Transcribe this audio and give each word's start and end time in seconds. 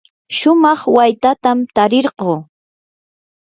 shumaq 0.37 0.81
waytatam 0.95 1.57
tarirquu. 1.75 2.33